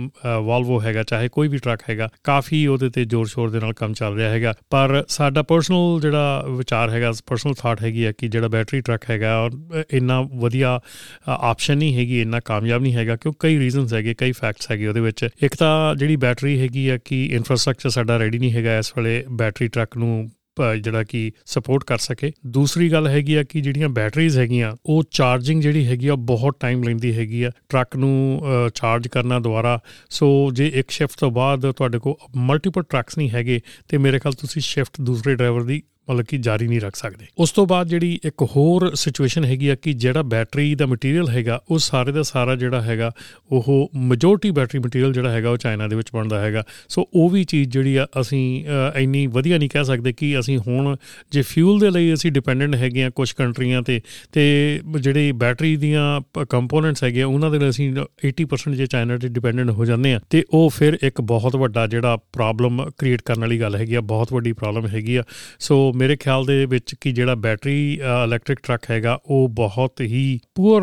[0.43, 3.93] ਵਾਲਵੋ ਹੈਗਾ, ਚਾਹੇ ਕੋਈ ਵੀ ਟਰੱਕ ਹੈਗਾ, ਕਾਫੀ ਉਹਦੇ ਤੇ ਜ਼ੋਰ ਸ਼ੋਰ ਦੇ ਨਾਲ ਕੰਮ
[3.93, 8.47] ਚੱਲ ਰਿਹਾ ਹੈਗਾ। ਪਰ ਸਾਡਾ ਪਰਸਨਲ ਜਿਹੜਾ ਵਿਚਾਰ ਹੈਗਾ ਪਰਸਨਲ ਥਾਟ ਹੈਗੀ ਹੈ ਕਿ ਜਿਹੜਾ
[8.47, 9.51] ਬੈਟਰੀ ਟਰੱਕ ਹੈਗਾ, ਔਰ
[9.91, 10.79] ਇੰਨਾ ਵਧੀਆ
[11.27, 15.01] ਆਪਸ਼ਨ ਨਹੀਂ ਹੈਗੀ, ਇੰਨਾ ਕਾਮਯਾਬ ਨਹੀਂ ਹੈਗਾ, ਕਿਉਂ ਕਈ ਰੀਜ਼ਨਸ ਹੈਗੇ, ਕਈ ਫੈਕਟਸ ਹੈਗੇ ਉਹਦੇ
[15.01, 19.23] ਵਿੱਚ। ਇੱਕ ਤਾਂ ਜਿਹੜੀ ਬੈਟਰੀ ਹੈਗੀ ਆ ਕਿ ਇਨਫਰਾਸਟ੍ਰਕਚਰ ਸਾਡਾ ਰੈਡੀ ਨਹੀਂ ਹੈਗਾ ਇਸ ਵੇਲੇ
[19.31, 20.40] ਬੈਟਰੀ ਟਰੱਕ ਨੂੰ ਪ-
[20.75, 25.61] ਜਿਹੜਾ ਕਿ ਸਪੋਰਟ ਕਰ ਸਕੇ। ਦੂਸਰੀ ਗੱਲ ਹੈਗੀ ਆ ਕਿ ਜਿਹੜੀਆਂ ਬੈਟਰੀਜ਼ ਹੈਗੀਆਂ, ਉਹ ਚਾਰਜਿੰਗ
[25.61, 28.41] ਜਿਹੜੀ ਹੈਗੀ ਆ ਬਹੁਤ ਟਾਈਮ ਲੈਂਦੀ ਹੈਗੀ ਆ। ਟਰੱਕ ਨੂੰ
[28.75, 33.59] ਚਾਰਜ ਕਰਨਾ ਦੁਆਰਾ ਸੋ ਜੇ ਇੱਕ ਸ਼ਿਫਟ ਤੋਂ ਬਾਅਦ ਤੁਹਾਡੇ ਕੋਲ ਮਲਟੀਪਲ ਟਰੱਕਸ ਨਹੀਂ ਹੈਗੇ,
[33.89, 37.51] ਤੇ ਮੇਰੇ ਖਿਆਲ ਤੁਸੀਂ ਸ਼ਿਫਟ ਦੂਸਰੇ ਡਰਾਈਵਰ ਦੀ ਮਤਲਬ ਕਿ ਜਾਰੀ ਨਹੀਂ ਰੱਖ ਸਕਦੇ। ਉਸ
[37.51, 41.79] ਤੋਂ ਬਾਅਦ ਜਿਹੜੀ ਇੱਕ ਹੋਰ ਸਿਚੁਏਸ਼ਨ ਹੈਗੀ ਆ ਕਿ ਜਿਹੜਾ ਬੈਟਰੀ ਦਾ ਮਟੀਰੀਅਲ ਹੈਗਾ ਉਹ
[41.79, 43.11] ਸਾਰੇ ਦਾ ਸਾਰਾ ਜਿਹੜਾ ਹੈਗਾ
[43.51, 47.43] ਉਹ ਮੈਜੋਰਟੀ ਬੈਟਰੀ ਮਟੀਰੀਅਲ ਜਿਹੜਾ ਹੈਗਾ ਉਹ ਚਾਈਨਾ ਦੇ ਵਿੱਚ ਬਣਦਾ ਹੈਗਾ। ਸੋ ਉਹ ਵੀ
[47.43, 50.95] ਚੀਜ਼ ਜਿਹੜੀ ਆ ਅਸੀਂ ਅ, ਇੰਨੀ ਵਧੀਆ ਨਹੀਂ ਕਹਿ ਸਕਦੇ ਕਿ ਅਸੀਂ ਹੁਣ
[51.31, 56.21] ਜੇ ਫਿਊਲ ਦੇ ਲਈ ਅਸੀਂ ਡਿਪੈਂਡੈਂਟ ਹੈਗੇ ਆ ਕੁਝ ਕੰਟਰੀਆਂ ਤੇ ਤੇ ਜਿਹੜੀ ਬੈਟਰੀ ਦੀਆਂ
[56.49, 57.93] ਕੰਪੋਨੈਂਟਸ ਹੈਗੇ ਆ ਉਹਨਾਂ ਦੇ ਲਈ ਅਸੀਂ
[58.27, 62.15] 80% ਜੇ ਚਾਈਨਾ ਤੇ ਡਿਪੈਂਡੈਂਟ ਹੋ ਜਾਂਦੇ ਆ ਤੇ ਉਹ ਫਿਰ ਇੱਕ ਬਹੁਤ ਵੱਡਾ ਜਿਹੜਾ
[62.15, 65.23] ਪ੍ਰੋਬਲਮ ਕ੍ਰੀਏਟ ਕਰਨ ਵਾਲੀ ਗੱਲ ਹੈਗੀ ਆ ਬਹੁਤ ਵੱਡੀ ਪ੍ਰੋਬਲਮ ਹੈਗੀ ਆ।
[65.59, 70.81] ਸੋ ਮੇਰੇ ਖਿਆਲ ਦੇ ਵਿੱਚ ਕਿ ਜਿਹੜਾ ਬੈਟਰੀ ਇਲੈਕਟ੍ਰਿਕ ਟਰੱਕ ਹੈਗਾ ਉਹ ਬਹੁਤ ਹੀ ਪੂਰ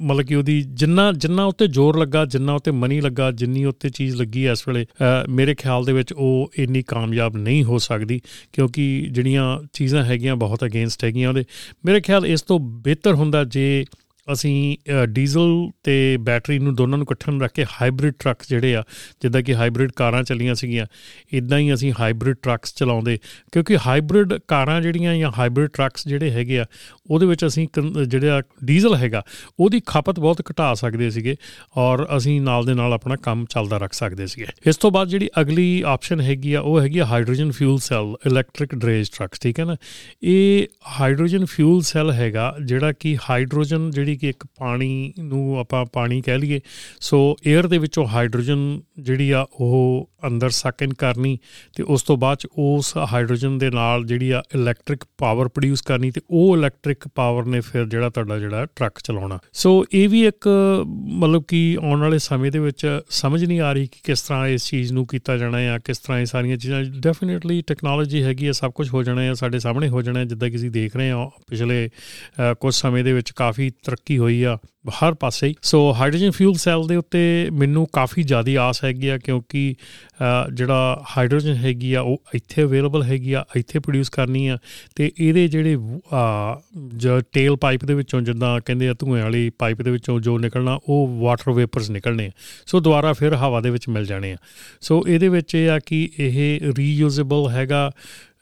[0.00, 4.16] ਮਤਲਬ ਕਿ ਉਹਦੀ ਜਿੰਨਾ ਜਿੰਨਾ ਉੱਤੇ ਜ਼ੋਰ ਲੱਗਾ ਜਿੰਨਾ ਉੱਤੇ ਮਨੀ ਲੱਗਾ ਜਿੰਨੀ ਉੱਤੇ ਚੀਜ਼
[4.16, 8.20] ਲੱਗੀ ਹੈ ਇਸ ਵੇਲੇ ਅ, ਮੇਰੇ ਖਿਆਲ ਦੇ ਵਿੱਚ ਉਹ ਇੰਨੀ ਕਾਮਯਾਬ ਨਹੀਂ ਹੋ ਸਕਦੀ
[8.52, 11.44] ਕਿਉਂਕਿ ਜਿਹੜੀਆਂ ਚੀਜ਼ਾਂ ਹੈਗੀਆਂ ਬਹੁਤ ਅਗੇਂਸਟ ਹੈਗੀਆਂ ਉਹਦੇ।
[11.84, 13.84] ਮੇਰੇ ਖਿਆਲ ਇਸ ਤੋਂ ਬਿਹਤਰ ਹੁੰਦਾ ਜੇ
[14.32, 18.74] ਅਸੀਂ ਅ, ਡੀਜ਼ਲ ਤੇ ਬੈਟਰੀ ਨੂੰ ਦੋਨਾਂ ਨੂੰ ਇਕੱਠੇ ਨੂੰ ਰੱਖ ਕੇ ਹਾਈਬ੍ਰਿਡ ਟਰੱਕ ਜਿਹੜੇ
[18.76, 18.82] ਆ
[19.22, 20.86] ਜਿੱਦਾਂ ਕਿ ਹਾਈਬ੍ਰਿਡ ਕਾਰਾਂ ਚੱਲੀਆਂ ਸੀਗੀਆਂ
[21.32, 23.18] ਇਦਾਂ ਹੀ ਅਸੀਂ ਹਾਈਬ੍ਰਿਡ ਟਰੱਕਸ ਚਲਾਉਂਦੇ।
[23.52, 26.64] ਕਿਉਂਕਿ ਹਾਈਬ੍ਰਿਡ ਕਾਰਾਂ ਜਿਹੜੀਆਂ ਜਾਂ ਹਾਈਬ੍ਰਿਡ ਟਰੱਕਸ ਜਿਹੜੇ ਹੈਗੇ ਆ
[27.10, 29.22] ਉਹਦੇ ਵਿੱਚ ਅਸੀਂ ਕਨ- ਜਿਹੜਾ ਡੀਜ਼ਲ ਹੈਗਾ
[29.60, 31.36] ਉਹਦੀ ਖਪਤ ਬਹੁਤ ਘਟਾ ਸਕਦੇ ਸੀਗੇ
[31.76, 35.28] ਔਰ ਅਸੀਂ ਨਾਲ ਦੇ ਨਾਲ ਆਪਣਾ ਕੰਮ ਚੱਲਦਾ ਰੱਖ ਸਕਦੇ ਸੀਗੇ। ਇਸ ਤੋਂ ਬਾਅਦ ਜਿਹੜੀ
[35.40, 39.64] ਅਗਲੀ ਆਪਸ਼ਨ ਹੈਗੀ ਆ ਉਹ ਹੈਗੀ ਆ hydrogen fuel cell electric drayage trucks ਠੀਕ ਹੈ
[39.64, 39.76] ਨਾ?
[40.22, 40.66] ਇਹ
[41.00, 46.38] ਹਾਈਡਰੋਜਨ ਫਿਊਲ ਸੈੱਲ ਹੈਗਾ ਜਿਹੜਾ ਕਿ ਹਾਈਡਰੋਜਨ ਜਿਹੜੀ ਕਿ ਇੱਕ ਪਾਣੀ ਨੂੰ ਆਪਾਂ ਪਾਣੀ ਕਹਿ
[46.38, 46.60] ਲਈਏ
[47.00, 51.38] ਸੋ 에ਅਰ ਦੇ ਵਿੱਚੋਂ ਹਾਈਡਰੋਜਨ ਜਿਹੜੀ ਆ ਉਹ ਅੰਦਰ ਸਕ ਇਨ ਕਰਨੀ
[51.76, 56.10] ਤੇ ਉਸ ਤੋਂ ਬਾਅਦ ਚ ਉਸ ਹਾਈਡਰੋਜਨ ਦੇ ਨਾਲ ਜਿਹੜੀ ਆ ਇਲੈਕਟ੍ਰਿਕ ਪਾਵਰ ਪ੍ਰੋਡਿਊਸ ਕਰਨੀ
[56.10, 60.48] ਤੇ ਉਹ ਇਲੈਕਟ੍ਰਿਕ ਪਾਵਰ ਨੇ ਫਿਰ ਜਿਹੜਾ ਤੁਹਾਡਾ ਜਿਹੜਾ ਟਰੱਕ ਚਲਾਉਣਾ। ਸੋ ਇਹ ਵੀ ਇੱਕ
[60.94, 64.68] ਮਤਲਬ ਕਿ ਆਉਣ ਵਾਲੇ ਸਮੇਂ ਦੇ ਵਿੱਚ ਸਮਝ ਨਹੀਂ ਆ ਰਹੀ ਕਿ ਕਿਸ ਤਰ੍ਹਾਂ ਇਸ
[64.68, 68.72] ਚੀਜ਼ ਨੂੰ ਕੀਤਾ ਜਾਣਾ ਹੈ ਕਿਸ ਤਰ੍ਹਾਂ ਇਹ ਸਾਰੀਆਂ ਚੀਜ਼ਾਂ ਡੈਫੀਨਿਟਲੀ ਟੈਕਨੋਲੋਜੀ ਹੈਗੀ ਹੈ ਸਭ
[68.72, 71.26] ਕੁਝ ਹੋ ਜਾਣਾ ਹੈ ਸਾਡੇ ਸਾਹਮਣੇ ਹੋ ਜਾਣਾ ਹੈ ਜਿੱਦਾਂ ਕਿ ਅਸੀਂ ਦੇਖ ਰਹੇ ਹਾਂ
[71.50, 74.58] ਪਿਛਲੇ ਅ, ਕੁਝ ਸਮੇਂ ਦੇ ਵਿੱਚ ਕਾਫੀ ਤਰੱਕੀ ਹੋਈ ਆ
[75.04, 79.18] ਹਰ ਪਾਸੇ ਹੀ। ਸੋ ਹਾਈਡਰੋਜਨ ਫਿਊਲ ਸੈੱਲ ਦੇ ਉੱਤੇ ਮੈਨੂੰ ਕਾਫੀ ਜ਼ਿਆਦਾ ਆਸ ਹੈਗੀ ਆ
[79.18, 79.74] ਕਿਉਂਕਿ
[80.20, 84.58] ਅ, ਜਿਹੜਾ ਹਾਈਡਰੋਜਨ ਹੈਗੀ ਆ ਉਹ ਇੱਥੇ ਅਵੇਲੇਬਲ ਹੈਗੀ ਆ ਇੱਥੇ ਪ੍ਰੋਡਿਊਸ ਕਰਨੀ ਆ।
[84.96, 86.60] ਤੇ ਇਹਦੇ ਜਿਹੜੇ ਅ,
[86.94, 90.78] ਜੋ ਟੇਲ ਪਾਈਪ ਦੇ ਵਿੱਚੋਂ ਜਿੱਦਾਂ ਕਹਿੰਦੇ ਆ ਧੂਏ ਵਾਲੀ ਪਾਈਪ ਦੇ ਵਿੱਚੋਂ ਜੋ ਨਿਕਲਣਾ
[90.88, 92.30] ਉਹ ਵਾਟਰ ਵੇਪਰਸ ਨਿਕਲਣੇ ਆ।
[92.66, 94.36] ਸੋ ਦੁਬਾਰਾ ਫਿਰ ਹਵਾ ਦੇ ਵਿੱਚ ਮਿਲ ਜਾਣੇ ਆ।
[94.80, 97.90] ਸੋ ਇਹਦੇ ਵਿੱਚ ਇਹ ਆ ਕਿ ਇਹ ਰੀਯੂਜ਼ੇਬਲ ਹੈਗਾ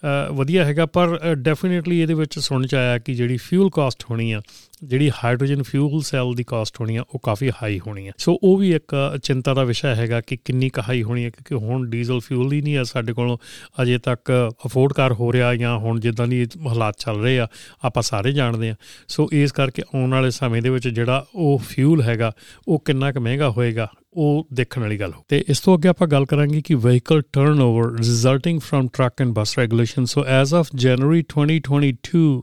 [0.04, 4.32] ਅ, ਵਧੀਆ ਹੈਗਾ ਪਰ ਡੈਫੀਨਿਟਲੀ ਇਹਦੇ ਵਿੱਚ ਸੁਣ ਚ ਆਇਆ ਕਿ ਜਿਹੜੀ ਫਿਊਲ ਕਾਸਟ ਹੋਣੀ
[4.32, 4.40] ਆ
[4.84, 8.56] ਜਿਹੜੀ ਹਾਈਡਰੋਜਨ ਫਿਊਲ ਸੈਲ ਦੀ ਕਾਸਟ ਹੋਣੀ ਆ, ਉਹ ਕਾਫੀ ਹਾਈ ਹੋਣੀ ਆ। ਸੋ ਉਹ
[8.56, 12.20] ਵੀ ਇੱਕ ਚਿੰਤਾ ਦਾ ਵਿਸ਼ਾ ਹੈਗਾ ਕਿ ਕਿੰਨੀ ਕੁ ਹਾਈ ਹੋਣੀ ਹੈ ਕਿਉਂਕਿ ਹੁਣ ਡੀਜ਼ਲ
[12.20, 13.38] ਫਿਊਲ ਹੀ ਨਹੀਂ ਆ ਸਾਡੇ ਕੋਲ,
[13.82, 17.48] ਅਜੇ ਤੱਕ ਅਫੋਰਡ ਕਰ ਹੋ ਰਿਹਾ ਜਾਂ ਹੁਣ ਜਿੱਦਾਂ ਦੀ ਹਾਲਾਤ ਚੱਲ ਰਹੇ ਆ,
[17.84, 18.74] ਆਪਾਂ ਸਾਰੇ ਜਾਣਦੇ ਆ।
[19.08, 22.32] ਸੋ ਇਸ ਕਰਕੇ ਆਉਣ ਵਾਲੇ ਸਮੇਂ ਦੇ ਵਿੱਚ ਜਿਹੜਾ ਉਹ ਫਿਊਲ ਹੈਗਾ,
[22.68, 26.08] ਉਹ ਕਿੰਨਾ ਕੁ ਮਹਿੰਗਾ ਹੋਏਗਾ, ਉਹ ਦੇਖਣ ਵਾਲੀ ਗੱਲ ਹੋ। ਤੇ ਇਸ ਤੋਂ ਅੱਗੇ ਆਪਾਂ
[26.08, 31.22] ਗੱਲ ਕਰਾਂਗੇ ਕਿ vehicle turnover resulting from truck and bus regulation so as of January
[31.22, 32.42] 2022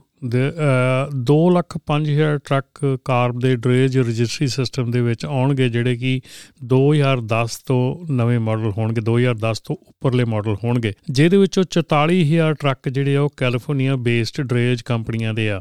[1.26, 6.20] 2 lakh 5000 truck car ਦੇ ਡਰੇਜ ਰਜਿਸਟਰੀ ਸਿਸਟਮ ਦੇ ਵਿੱਚ ਆਉਣਗੇ, ਜਿਹੜੇ ਕਿ
[6.64, 13.16] 2010 ਤੋਂ ਨਵੇਂ ਮਾਡਲ ਹੋਣਗੇ 2010 ਤੋਂ ਉੱਪਰਲੇ ਮਾਡਲ ਹੋਣਗੇ। ਜਿਹਦੇ ਵਿੱਚੋਂ 44000 ਟਰੱਕ ਜਿਹੜੇ
[13.16, 15.60] ਆ, ਉਹ ਕੈਲੀਫੋਰਨੀਆ ਬੇਸਡ ਡਰੇਜ ਕੰਪਨੀਆਂ ਦੇ ਆ।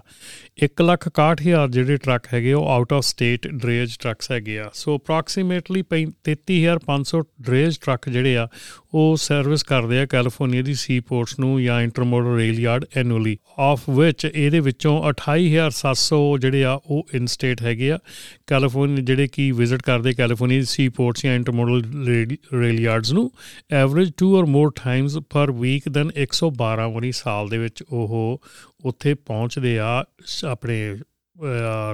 [0.64, 7.22] 161000 ਜਿਹੜੇ ਟਰੱਕ ਹੈਗੇ, ਉਹ out of state drayage trucks ਹੈਗੇ ਆ। ਸੋ ਅਪਰੋਕਸੀਮੇਟਲੀ 33500
[7.42, 8.48] ਡਰੇਜ ਟਰੱਕ ਜਿਹੜੇ ਆ
[8.94, 13.90] ਉਹ ਸਰਵਿਸ ਕਰਦੇ ਆ ਕੈਲੀਫੋਰਨੀਆ ਦੀ ਸੀ ਪੋਰਟਸ ਨੂੰ ਜਾਂ intermodal rail yard annually of
[13.90, 18.00] ਵਿਚ ਇਹਦੇ ਵਿੱਚੋਂ 28700 ਜਿਹੜੇ ਆ ਉਹ ਇਨ ਸਟੇਟ ਹੈਗੇ ਆ।
[18.48, 21.84] ਕੈਲੀਫੋਰਨੀਆ ਜਿਹੜੇ ਕੀ ਵਿਜ਼ਿਟ ਕਰਦੇ ਕੈਲੀਫੋਰਨੀਆ ਦੀ ਸੀ ਪੋਰਟਸ ਜਾਂ ਇੰਟਰਮੋਡਲ
[22.54, 23.32] ਰੇਲ ਯਾਰਡਸ ਨੂੰ
[23.72, 28.42] average 2 or more times per week than 112 ਵਾਰੀ ਸਾਲ ਦੇ ਵਿੱਚ ਉਹ
[28.86, 30.04] ਉੱਥੇ ਪਹੁੰਚਦੇ ਆ,
[30.48, 30.98] ਆਪਣੇ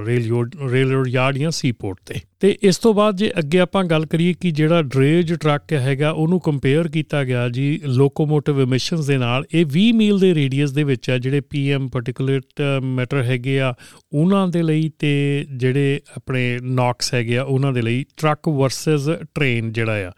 [0.06, 4.32] ਰੇਲ ਰੇਲ ਯਾਰਡ ਜਾਂ ਸੀਪੋਰਟ ਤੇ। ਤੇ ਇਸ ਤੋਂ ਬਾਅਦ ਜੇ ਅੱਗੇ ਆਪਾਂ ਗੱਲ ਕਰੀਏ
[4.40, 9.64] ਕਿ ਜਿਹੜਾ ਡਰੇਜ ਟਰੱਕ ਹੈਗਾ, ਉਹਨੂੰ ਕੰਪੇਅਰ ਕੀਤਾ ਗਿਆ ਜੀ ਲੋਕੋਮੋਟਿਵ ਐਮਿਸ਼ਨਸ ਦੇ ਨਾਲ, ਇਹ
[9.66, 13.74] 20 ਮੀਲ ਦੇ ਰੇਡੀਅਸ ਦੇ ਵਿੱਚ ਆ, ਜਿਹੜੇ ਪੀਐਮ ਪਾਰਟਿਕੂਲੇਟ ਮੈਟਰ ਹੈਗੇ ਆ,
[14.12, 19.72] ਉਹਨਾਂ ਦੇ ਲਈ ਤੇ ਜਿਹੜੇ ਆਪਣੇ ਨੌਕਸ ਹੈਗੇ ਆ, ਉਹਨਾਂ ਦੇ ਲਈ ਟਰੱਕ ਵਰਸਸ ਟ੍ਰੇਨ
[19.72, 20.12] ਜਿਹੜਾ ਆ।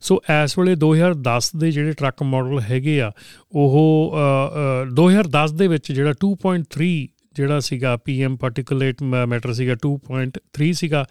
[0.00, 3.12] ਸੋ ਇਸ ਵੇਲੇ 2010 ਦੇ ਜਿਹੜੇ ਟਰੱਕ ਮਾਡਲ ਹੈਗੇ ਆ,
[3.52, 4.16] ਉਹ
[4.92, 7.06] 2010 ਦੇ ਵਿੱਚ ਜਿਹੜਾ 2.3
[7.38, 11.04] ਜਿਹੜਾ ਸੀਗਾ ਪੀਐਮ ਪਾਰਟਿਕੂਲੇਟ ਮੈਟਰ ਸੀਗਾ 2.3 ਸੀਗਾ।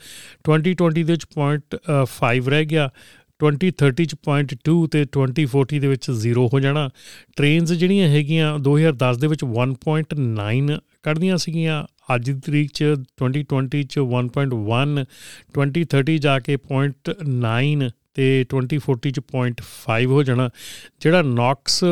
[0.50, 2.90] 2020 ਦੇ ਵਿੱਚ 0.5 ਰਹਿ ਗਿਆ।
[3.40, 6.90] 2030 ਚ 0.2 ਤੇ 2040 ਦੇ ਵਿੱਚ 0 ਹੋ ਜਾਣਾ।
[7.38, 11.84] ਟ੍ਰੇਨਸ ਜਿਹੜੀਆਂ ਹੈਗੀਆਂ 2010 ਦੇ ਵਿੱਚ 1.9 ਕੱਢਦੀਆਂ ਸੀਗੀਆਂ।
[12.16, 12.84] ਅੱਜ ਦੀ ਤਰੀਕ ਚ
[13.22, 15.06] 2020 ਚ 1.1
[15.58, 20.50] 2030 ਜਾ ਕੇ 0.9 ਤੇ 2040 ਚ 0.5 ਹੋ ਜਾਣਾ।
[21.00, 21.84] ਜਿਹੜਾ ਨੌਕਸ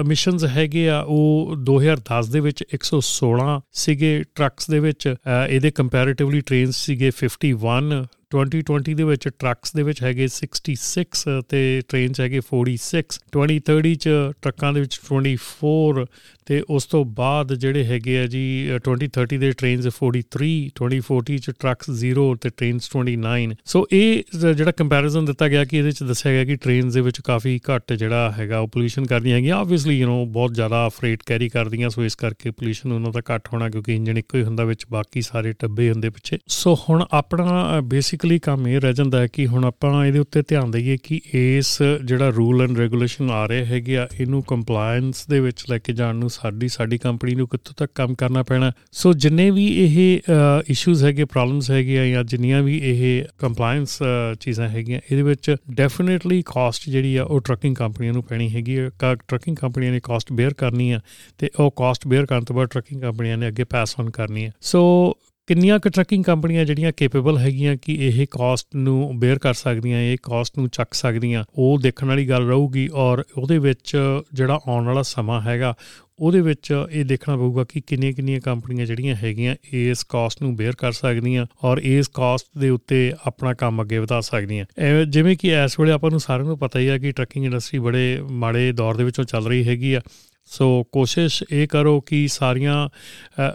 [0.00, 5.14] ਐਮਿਸ਼ਨਸ ਹੈਗੇ ਆ, ਉਹ 2010 ਦੇ ਵਿੱਚ 116 ਸੀਗੇ ਟਰੱਕਸ ਦੇ ਵਿੱਚ।
[5.48, 11.58] ਇਹਦੇ ਕੰਪੈਰੀਟਿਵਲੀ ਟ੍ਰੇਨਸ ਸੀਗੇ 51 2020 ਦੇ ਵਿੱਚ ਟਰੱਕਸ ਦੇ ਵਿੱਚ ਹੈਗੇ 66 ਤੇ
[11.88, 16.06] ਟ੍ਰੇਨਸ ਹੈਗੇ 46 2030 ਚ ਟਰੱਕਾਂ ਦੇ ਵਿੱਚ 24
[16.46, 18.42] ਤੇ ਉਸ ਤੋਂ ਬਾਅਦ ਜਿਹੜੇ ਹੈਗੇ ਆ ਜੀ
[18.88, 25.24] 2030 ਦੇ ਟ੍ਰੇਨਸ 43 2040 ਚ ਟਰੱਕਸ 0 ਤੇ ਟ੍ਰੇਨਸ 29 ਸੋ ਇਹ ਜਿਹੜਾ ਕੰਪੈਰੀਜ਼ਨ
[25.24, 28.58] ਦਿੱਤਾ ਗਿਆ ਕਿ ਇਹਦੇ ਵਿੱਚ ਦੱਸਿਆ ਗਿਆ ਕਿ ਟ੍ਰੇਨਸ ਦੇ ਵਿੱਚ ਕਾਫੀ ਘੱਟ ਜਿਹੜਾ ਹੈਗਾ
[28.58, 32.50] ਉਹ ਪੋਲੂਸ਼ਨ ਕਰਦੀਆਂ ਹੈਗੀਆਂ। ਆਬਵੀਅਸਲੀ ਯੂ نو ਬਹੁਤ ਜ਼ਿਆਦਾ ਫਰੇਟ ਕੈਰੀ ਕਰਦੀਆਂ ਸੋ ਇਸ ਕਰਕੇ
[32.50, 36.10] ਪੋਲੂਸ਼ਨ ਉਹਨਾਂ ਦਾ ਘੱਟ ਹੋਣਾ, ਕਿਉਂਕਿ ਇੰਜਨ ਇੱਕੋ ਹੀ ਹੁੰਦਾ ਵਿੱਚ, ਬਾਕੀ ਸਾਰੇ ਟੱਬੇ ਹੁੰਦੇ
[36.10, 37.80] ਪਿੱਛੇ। ਸੋ ਹੁਣ ਆਪਣਾ
[38.16, 41.66] ਬੇਸਿਕਲੀ ਕੰਮ ਇਹ ਰਹਿ ਜਾਂਦਾ ਹੈ ਕਿ ਹੁਣ ਆਪਾਂ ਇਹਦੇ ਉੱਤੇ ਧਿਆਨ ਦਈਏ ਕਿ ਇਸ
[42.04, 46.14] ਜਿਹੜਾ ਰੂਲ ਐਂਡ ਰੈਗੂਲੇਸ਼ਨ ਆ ਰਹੇ ਹੈਗੇ ਆ, ਇਹਨੂੰ ਕੰਪਲਾਈਂਸ ਦੇ ਵਿੱਚ ਲੈ ਕੇ ਜਾਣ
[46.16, 49.98] ਨੂੰ ਸਾਡੀ ਸਾਡੀ ਕੰਪਨੀ ਨੂੰ ਕਿੱਥੋਂ ਤੱਕ ਕੰਮ ਕਰਨਾ ਪੈਣਾ। ਸੋ ਜਿੰਨੇ ਵੀ ਇਹ
[50.70, 53.98] ਇਸ਼ੂਜ਼ ਹੈਗੇ ਪ੍ਰੋਬਲਮਸ ਹੈਗੇ ਆ ਜਾਂ ਜਿੰਨੀਆਂ ਵੀ ਇਹ ਕੰਪਲਾਈਂਸ
[54.40, 58.88] ਚੀਜ਼ਾਂ ਹੈਗੀਆਂ, ਇਹਦੇ ਵਿੱਚ ਡੈਫੀਨਿਟਲੀ ਕਾਸਟ ਜਿਹੜੀ ਆ ਉਹ ਟਰੱਕਿੰਗ ਕੰਪਨੀਆਂ ਨੂੰ ਪੈਣੀ ਹੈਗੀ ਹੈ
[59.02, 61.00] ਟਰੱਕਿੰਗ ਕੰਪਨੀਆਂ ਨੇ ਕਾਸਟ ਬੇਅਰ ਕਰਨੀ ਆ
[61.38, 64.52] ਤੇ ਉਹ ਕਾਸਟ ਬੇਅਰ ਕਰਨ ਤੋਂ ਬਾਅਦ ਟਰੱਕਿੰਗ ਕੰਪਨੀਆਂ ਨੇ ਅੱਗੇ ਪਾਸ ਔਨ ਕਰਨੀ ਹੈ
[64.62, 64.82] ਸੋ
[65.48, 70.16] ਕਿੰਨੀਆਂ ਕੁ ਟਰੱਕਿੰਗ ਕੰਪਨੀਆਂ ਜਿਹੜੀਆਂ ਕੈਪੇਬਲ ਹੈਗੀਆਂ ਕਿ ਇਹ ਕਾਸਟ ਨੂੰ ਬੇਅਰ ਕਰ ਸਕਦੀਆਂ, ਇਹ
[70.22, 73.96] ਕਾਸਟ ਨੂੰ ਚੱਕ ਸਕਦੀਆਂ, ਉਹ ਦੇਖਣ ਵਾਲੀ ਗੱਲ ਰਹੂਗੀ ਔਰ ਉਹਦੇ ਵਿੱਚ
[74.32, 75.74] ਜਿਹੜਾ ਆਉਣ ਵਾਲਾ ਸਮਾਂ ਹੈਗਾ,
[76.18, 80.74] ਉਹਦੇ ਵਿੱਚ ਇਹ ਦੇਖਣਾ ਪਊਗਾ ਕਿ ਕਿੰਨੀਆਂ ਕਿੰਨੀਆਂ ਕੰਪਨੀਆਂ ਜਿਹੜੀਆਂ ਹੈਗੀਆਂ ਇਸ ਕਾਸਟ ਨੂੰ ਬੇਅਰ
[80.78, 84.64] ਕਰ ਸਕਦੀਆਂ ਔਰ ਇਸ ਕਾਸਟ ਦੇ ਉੱਤੇ ਆਪਣਾ ਕੰਮ ਅੱਗੇ ਵਧਾ ਸਕਦੀਆਂ।
[85.04, 88.18] ਜਿਵੇਂ ਕਿ ਇਸ ਵੇਲੇ ਆਪਾਂ ਨੂੰ ਸਾਰਿਆਂ ਨੂੰ ਪਤਾ ਹੀ ਆ ਕਿ ਟਰੱਕਿੰਗ ਇੰਡਸਟਰੀ ਬੜੇ
[88.22, 90.00] ਮਾੜੇ ਦੌਰ ਦੇ ਵਿੱਚੋਂ ਚੱਲ ਰਹੀ ਹੈਗੀ ਆ।
[90.46, 92.88] ਸੋ ਕੋਸ਼ਿਸ਼ ਇਹ ਕਰੋ ਕਿ ਸਾਰੀਆਂ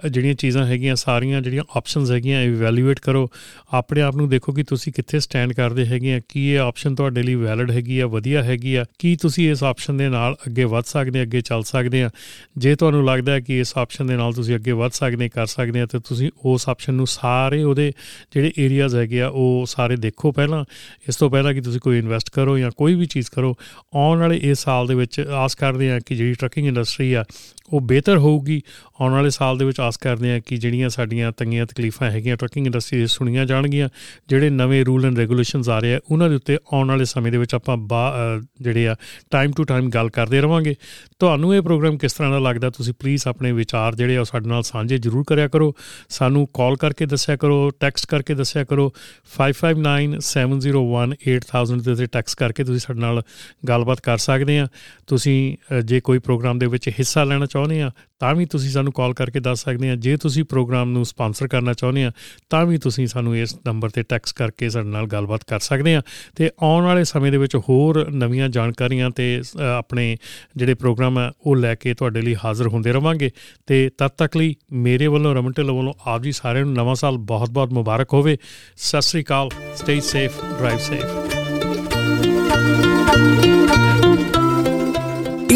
[0.09, 3.27] ਜਿਹੜੀਆਂ ਚੀਜ਼ਾਂ ਹੈਗੀਆਂ, ਸਾਰੀਆਂ ਜਿਹੜੀਆਂ ਆਪਸ਼ਨਸ ਹੈਗੀਆਂ ਇਵੈਲੂਏਟ ਕਰੋ।
[3.73, 7.23] ਆਪਣੇ ਆਪ ਨੂੰ ਦੇਖੋ ਕਿ ਤੁਸੀਂ ਕਿੱਥੇ ਸਟੈਂਡ ਕਰਦੇ ਹੈਗੇ ਆ, ਕੀ ਇਹ ਆਪਸ਼ਨ ਤੁਹਾਡੇ
[7.23, 10.85] ਲਈ ਵੈਲਿਡ ਹੈਗੀ ਆ, ਵਧੀਆ ਹੈਗੀ ਆ, ਕੀ ਤੁਸੀਂ ਇਸ ਆਪਸ਼ਨ ਦੇ ਨਾਲ ਅੱਗੇ ਵੱਧ
[10.85, 12.09] ਸਕਦੇ ਅੱਗੇ ਚੱਲ ਸਕਦੇ ਆ।
[12.57, 15.81] ਜੇ ਤੁਹਾਨੂੰ ਲੱਗਦਾ ਹੈ ਕਿ ਇਸ ਆਪਸ਼ਨ ਦੇ ਨਾਲ ਤੁਸੀਂ ਅੱਗੇ ਵੱਧ ਸਕਦੇ, ਕਰ ਸਕਦੇ
[15.81, 17.91] ਆ, ਤੇ ਤੁਸੀਂ ਉਸ ਆਪਸ਼ਨ ਨੂੰ ਸਾਰੇ ਉਹਦੇ
[18.33, 20.63] ਜਿਹੜੇ ਏਰੀਆਜ਼ ਹੈਗੇ ਆ, ਉਹ ਸਾਰੇ ਦੇਖੋ ਪਹਿਲਾਂ।
[21.09, 23.55] ਇਸ ਤੋਂ ਪਹਿਲਾਂ ਕਿ ਤੁਸੀਂ ਕੋਈ ਇਨਵੈਸਟ ਕਰੋ ਜਾਂ ਕੋਈ ਵੀ ਚੀਜ਼ ਕਰੋ।
[23.95, 27.23] ਆਉਣ ਵਾਲੇ ਇਸ ਸਾਲ ਦੇ ਵਿੱਚ ਆਸ ਕਰਦੇ ਆ ਕਿ ਜਿਹੜੀ ਟਰੱਕਿੰਗ ਇੰਡਸਟਰੀ ਆ,
[27.69, 28.61] ਉਹ ਬਿਹਤਰ ਹੋਊਗੀ।
[29.01, 32.65] ਆਉਣ ਵਾਲੇ ਸਾਲ ਦੇ ਵਿੱਚ ਆਸ ਕਰਦੇ ਆ ਕਿ ਜਿਹੜੀਆਂ ਸਾਡੀਆਂ ਤੰਗੀਆਂ ਤਕਲੀਫਾਂ ਹੈਗੀਆਂ ਟਰੱਕਿੰਗ
[32.65, 33.89] ਇੰਡਸਟਰੀ ਦੇ ਸੁਣੀਆਂ ਜਾਣਗੀਆਂ,
[34.29, 37.37] ਜਿਹੜੇ ਨਵੇਂ ਰੂਲ ਐਂਡ ਰੈਗੂਲੇਸ਼ਨਸ ਆ ਰਹੇ ਆ, ਉਹਨਾਂ ਦੇ ਉੱਤੇ ਆਉਣ ਵਾਲੇ ਸਮੇਂ ਦੇ
[37.37, 37.77] ਵਿੱਚ ਆਪਾਂ
[38.61, 38.95] ਜਿਹੜੇ ਆ
[39.31, 40.75] ਟਾਈਮ ਟੂ ਟਾਈਮ ਗੱਲ ਕਰਦੇ ਰਵਾਂਗੇ।
[41.19, 44.63] ਤੁਹਾਨੂੰ ਇਹ ਪ੍ਰੋਗਰਾਮ ਕਿਸ ਤਰ੍ਹਾਂ ਦਾ ਲੱਗਦਾ, ਤੁਸੀਂ ਪਲੀਜ਼ ਆਪਣੇ ਵਿਚਾਰ ਜਿਹੜੇ ਆ ਸਾਡੇ ਨਾਲ
[44.63, 45.75] ਸਾਂਝੇ ਜ਼ਰੂਰ ਕਰਿਆ ਕਰੋ।
[46.09, 48.93] ਸਾਨੂੰ ਕਾਲ ਕਰਕੇ ਦੱਸਿਆ ਕਰੋ ਟੈਕਸਟ ਕਰਕੇ ਦੱਸਿਆ ਕਰੋ
[49.37, 53.21] 5597018000 ਤੇ ਟੈਕਸਟ ਕਰਕੇ ਤੁਸੀਂ ਸਾਡੇ ਨਾਲ
[53.63, 54.67] ਗੱਲਬਾਤ ਕਰ ਸਕਦੇ ਆ
[55.07, 59.13] ਤੁਸੀਂ ਜੇ ਕੋਈ ਪ੍ਰੋਗਰਾਮ ਦੇ ਵਿੱਚ ਹਿੱਸਾ ਲੈਣਾ ਚਾਹੁੰਦੇ ਆ ਤਾਂ ਵੀ ਤੁਸੀਂ ਸਾਨੂੰ ਕਾਲ
[59.13, 62.11] ਕਰਕੇ ਦੱਸ ਸਕਦੇ ਆ। ਜੇ ਤੁਸੀਂ ਪ੍ਰੋਗਰਾਮ ਨੂੰ ਸਪਾਂਸਰ ਕਰਨਾ ਚਾਹੁੰਦੇ ਆ
[62.49, 66.01] ਤਾਂ ਵੀ ਤੁਸੀਂ ਸਾਨੂੰ ਇਸ ਨੰਬਰ ਤੇ ਟੈਕਸਟ ਕਰਕੇ ਸਾਡੇ ਨਾਲ ਗੱਲਬਾਤ ਕਰ ਸਕਦੇ ਆ।
[66.35, 70.17] ਤੇ ਆਉਣ ਵਾਲੇ ਸਮੇਂ ਦੇ ਵਿੱਚ ਹੋਰ ਨਵੀਆਂ ਜਾਣਕਾਰੀਆਂ ਤੇ ਅ, ਆਪਣੇ
[70.55, 73.31] ਜਿਹੜੇ ਪ੍ਰੋਗਰਾਮ ਆ ਉਹ ਲੈ ਕੇ ਤੁਹਾਡੇ ਲਈ ਹਾਜ਼ਰ ਹੁੰਦੇ ਰਵਾਂਗੇ।
[73.67, 77.17] ਤੇ ਤਦ ਤੱਕ ਲਈ ਮੇਰੇ ਵੱਲੋਂ ਰਮਨ ਢਿੱਲੋਂ ਵੱਲੋਂ ਆਪ ਜੀ ਸਾਰਿਆਂ ਨੂੰ ਨਵਾਂ ਸਾਲ
[77.17, 78.37] ਬਹੁਤ-ਬਹੁਤ ਮੁਬਾਰਕ ਹੋਵੇ।
[78.77, 81.05] Sat Sri Akal stay safe drive safe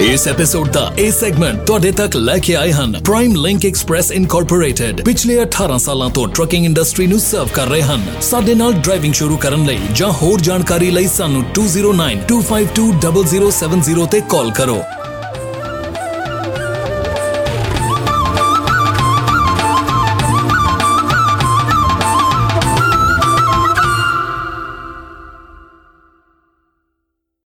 [0.00, 5.02] ਇਸ ਐਪੀਸੋਡ ਦਾ ਇਹ ਸੈਗਮੈਂਟ ਤੁਹਾਡੇ ਤੱਕ ਲੈ ਕੇ ਆਏ ਹਨ ਪ੍ਰਾਈਮ ਲਿੰਕ ਐਕਸਪ੍ਰੈਸ ਇਨਕੋਰਪੋਰੇਟਡ
[5.02, 9.36] ਪਿਛਲੇ 18 ਸਾਲਾਂ ਤੋਂ ਟਰੱਕਿੰਗ ਇੰਡਸਟਰੀ ਨੂੰ ਸਰਵ ਕਰ ਰਹੇ ਹਨ। ਸਾਡੇ ਨਾਲ ਡਰਾਈਵਿੰਗ ਸ਼ੁਰੂ
[9.36, 14.82] ਕਰਨ ਲਈ ਜਾਂ ਹੋਰ ਜਾਣਕਾਰੀ ਲਈ ਸਾਨੂੰ 2092520070 ਤੇ ਕਾਲ ਕਰੋ।